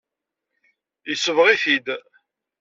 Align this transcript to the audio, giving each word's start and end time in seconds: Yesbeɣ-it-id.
Yesbeɣ-it-id. 1.09 1.87